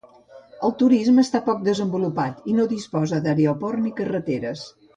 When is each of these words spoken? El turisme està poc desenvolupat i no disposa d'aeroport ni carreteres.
El 0.67 0.71
turisme 0.79 1.25
està 1.27 1.41
poc 1.49 1.61
desenvolupat 1.67 2.49
i 2.53 2.55
no 2.61 2.67
disposa 2.73 3.23
d'aeroport 3.27 3.87
ni 3.87 3.95
carreteres. 4.03 4.69